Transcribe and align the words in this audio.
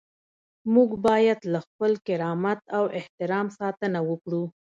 موږ 0.73 0.89
باید 1.07 1.39
له 1.53 1.59
خپل 1.67 1.91
کرامت 2.07 2.59
او 2.77 2.83
احترام 2.99 3.47
ساتنه 3.59 3.99
وکړو. 4.09 4.43